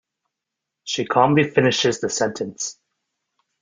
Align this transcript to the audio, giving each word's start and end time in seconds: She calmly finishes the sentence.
She 0.83 1.05
calmly 1.05 1.43
finishes 1.47 1.99
the 2.01 2.09
sentence. 2.09 2.79